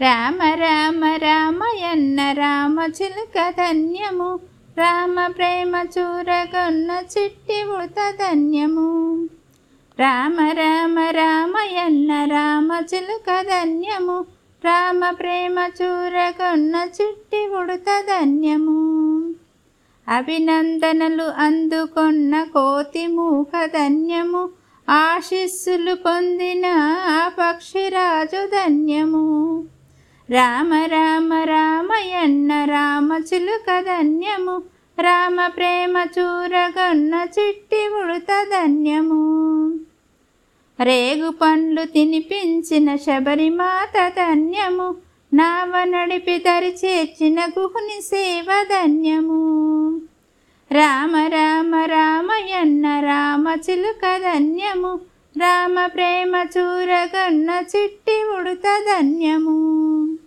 [0.00, 4.40] రామ రామ రామయన్న రామ చిలుక ధన్యము.
[4.78, 9.24] రామ ప్రేమ చూరగొన్న చిట్టి ఉత ధన్యము.
[9.98, 14.24] రామ రామ రామయన్న రామ చిలుక ధన్యము.
[14.64, 18.78] రామ ప్రేమ చూరగొన్న చిట్టి ఉడత ధన్యము.
[20.08, 24.48] అభినందనలు అందుకొన్న కోతి మూక ధన్యము.
[24.88, 26.66] ఆశీస్సులు పొందిన
[27.08, 29.64] ఆ పక్షిరాజు ధన్యము.
[30.30, 34.62] రామ రామ రామయన్న రామ చిలుక ధన్యము.
[35.00, 39.74] రామ ప్రేమ చూరగొన్న చిట్టి ఉడత ధన్యము.
[40.82, 44.94] రేగు పండ్లు తినిపించిన శబరిమాత ధన్యము.
[45.34, 50.00] నావ నడిపి దరి చేర్చిన గుహుని సేవ ధన్యము.
[50.72, 55.09] రామ రామ రామయన్న రామ చిలుక ధన్యము.
[55.38, 60.18] రామ ప్రేమ చూరగన్న చిట్టి ఉడత ధన్యము.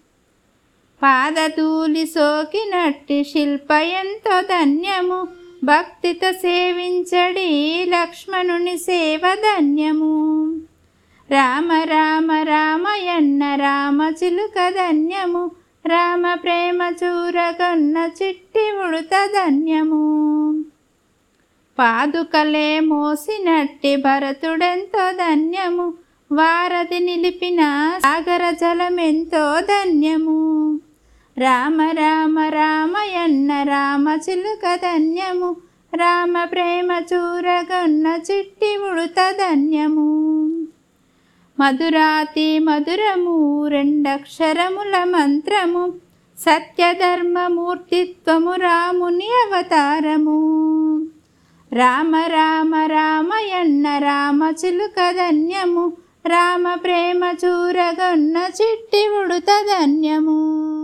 [1.04, 5.28] పాదతూలి సోకినట్టి శిల్ప ఎంతో ధన్యము.
[5.64, 10.56] భక్తితో సేవించడి లక్ష్మణుని సేవ ధన్యము.
[11.32, 15.52] రామ రామ రామయన్న రామ చిలుక ధన్యము.
[15.86, 20.33] రామ ప్రేమ చూరగన్న చిట్టి ఉడత ధన్యము.
[21.80, 25.94] పాదుకలే మోసినట్టి భరతుడెంతో ధన్యము.
[26.32, 30.80] వారధి నిలిపిన సాగర జలమెంతో ధన్యము.
[31.38, 35.56] రామ రామ రామయన్న రామ చిలుక ధన్యము.
[35.96, 40.66] రామ ప్రేమ చూరగొన్న చిట్టి ఉడుత ధన్యము.
[41.60, 45.94] మధురాతి మధురము రెండక్షరముల మంత్రము.
[46.40, 50.73] సత్యధర్మమూర్తిత్వము రాముని అవతారము.
[51.74, 55.94] రామ రామ రామయన్న రామ చిలుక ధన్యము.
[56.26, 60.83] రామ ప్రేమ చూరగొన్న చిట్టి ఉడుత ధన్యము.